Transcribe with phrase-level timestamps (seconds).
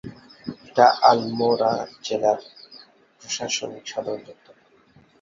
[0.67, 1.73] এটি আলমোড়া
[2.03, 2.39] জেলার
[3.21, 4.55] প্রশাসনিক সদরদপ্তর।